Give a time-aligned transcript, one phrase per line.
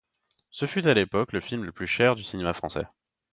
[0.49, 2.87] Ce fut, à l'époque, le film le plus cher du cinéma français.